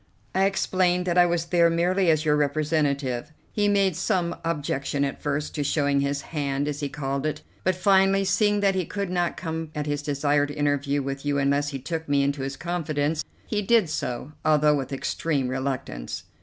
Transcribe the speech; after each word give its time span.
"I 0.33 0.45
explained 0.45 1.05
that 1.05 1.19
I 1.19 1.27
was 1.27 1.45
there 1.45 1.69
merely 1.69 2.09
as 2.09 2.25
your 2.25 2.35
representative. 2.35 3.31
He 3.51 3.67
made 3.67 3.95
some 3.95 4.35
objection 4.43 5.05
at 5.05 5.21
first 5.21 5.53
to 5.53 5.63
showing 5.63 5.99
his 6.01 6.21
hand, 6.33 6.67
as 6.67 6.79
he 6.79 6.89
called 6.89 7.23
it; 7.27 7.43
but 7.63 7.75
finally, 7.75 8.25
seeing 8.25 8.61
that 8.61 8.73
he 8.73 8.83
could 8.83 9.11
not 9.11 9.37
come 9.37 9.69
at 9.75 9.85
his 9.85 10.01
desired 10.01 10.49
interview 10.49 11.03
with 11.03 11.23
you 11.23 11.37
unless 11.37 11.69
he 11.69 11.77
took 11.77 12.09
me 12.09 12.23
into 12.23 12.41
his 12.41 12.57
confidence, 12.57 13.23
he 13.45 13.61
did 13.61 13.91
so, 13.91 14.31
although 14.43 14.73
with 14.73 14.91
extreme 14.91 15.47
reluctance." 15.49 16.23